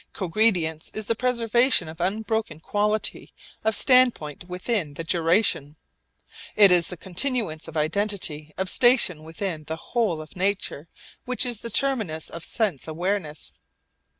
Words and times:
Cogredience 0.15 0.89
is 0.95 1.05
the 1.05 1.13
preservation 1.13 1.87
of 1.87 2.01
unbroken 2.01 2.59
quality 2.59 3.35
of 3.63 3.75
standpoint 3.75 4.45
within 4.49 4.95
the 4.95 5.03
duration. 5.03 5.75
It 6.55 6.71
is 6.71 6.87
the 6.87 6.97
continuance 6.97 7.67
of 7.67 7.77
identity 7.77 8.51
of 8.57 8.67
station 8.67 9.23
within 9.23 9.65
the 9.65 9.75
whole 9.75 10.19
of 10.19 10.35
nature 10.35 10.87
which 11.25 11.45
is 11.45 11.59
the 11.59 11.69
terminus 11.69 12.31
of 12.31 12.43
sense 12.43 12.87
awareness. 12.87 13.53